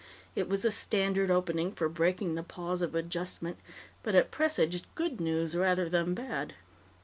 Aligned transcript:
It 0.35 0.49
was 0.49 0.65
a 0.65 0.71
standard 0.71 1.29
opening 1.29 1.73
for 1.73 1.87
breaking 1.87 2.33
the 2.33 2.41
pause 2.41 2.81
of 2.81 2.95
adjustment, 2.95 3.57
but 4.01 4.15
it 4.15 4.31
presaged 4.31 4.87
good 4.95 5.19
news 5.21 5.55
rather 5.55 5.87
than 5.87 6.15
bad. 6.15 6.55